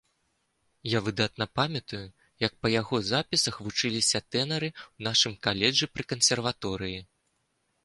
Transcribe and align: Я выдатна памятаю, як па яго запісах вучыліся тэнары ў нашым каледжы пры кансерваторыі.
Я 0.91 0.99
выдатна 1.07 1.45
памятаю, 1.59 1.99
як 2.45 2.55
па 2.63 2.71
яго 2.81 2.97
запісах 3.11 3.61
вучыліся 3.67 4.23
тэнары 4.37 4.69
ў 4.73 4.99
нашым 5.11 5.39
каледжы 5.47 5.93
пры 5.95 6.03
кансерваторыі. 6.15 6.99